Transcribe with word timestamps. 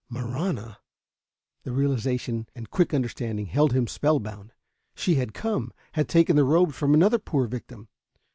Marahna! 0.09 0.79
The 1.61 1.71
realization 1.71 2.49
and 2.55 2.71
quick 2.71 2.91
understanding 2.91 3.45
held 3.45 3.71
him 3.71 3.85
spellbound. 3.85 4.51
She 4.95 5.13
had 5.13 5.35
come, 5.35 5.71
had 5.91 6.09
taken 6.09 6.35
the 6.35 6.43
robes 6.43 6.75
from 6.75 6.95
another 6.95 7.19
poor 7.19 7.45
victim 7.45 7.87